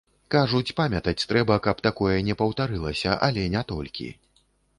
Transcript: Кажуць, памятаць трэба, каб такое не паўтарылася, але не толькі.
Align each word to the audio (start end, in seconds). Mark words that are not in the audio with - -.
Кажуць, 0.35 0.75
памятаць 0.79 1.25
трэба, 1.31 1.57
каб 1.67 1.83
такое 1.89 2.15
не 2.31 2.37
паўтарылася, 2.41 3.15
але 3.29 3.45
не 3.59 3.63
толькі. 3.75 4.11